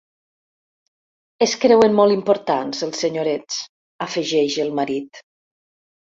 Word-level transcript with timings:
Es 1.45 1.51
creuen 1.65 1.91
molt 1.99 2.15
importants, 2.15 2.79
els 2.87 3.01
senyorets 3.05 3.59
—afegeix 4.05 4.57
el 4.65 4.73
marit. 4.81 5.21